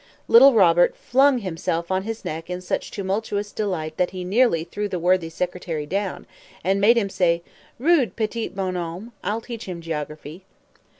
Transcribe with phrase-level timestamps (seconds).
[0.27, 4.89] Little Robert flung himself on his neck in such tumultuous delight that he nearly threw
[4.89, 6.25] the worthy secretary down,
[6.63, 7.43] and made him say,
[7.77, 9.11] "Rude petit bonhomme.
[9.23, 10.43] I'll teach him geography."